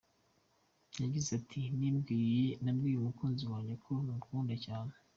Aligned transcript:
Yagize 1.01 1.29
ati: 1.39 1.61
“Nabwiye 2.63 2.97
umukunzi 2.99 3.43
wanjye 3.51 3.73
ko 3.83 3.91
mukunda 4.07 4.55
cyane. 4.65 4.93